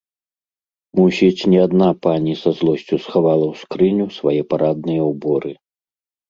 [0.99, 5.51] Мусіць, не адна пані са злосцю схавала ў скрыню свае парадныя ўборы.